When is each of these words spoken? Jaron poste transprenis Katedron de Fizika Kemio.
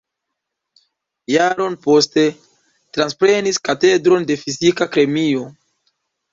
Jaron 1.33 1.75
poste 1.83 2.25
transprenis 2.99 3.63
Katedron 3.71 4.29
de 4.33 4.41
Fizika 4.47 4.91
Kemio. 4.99 5.49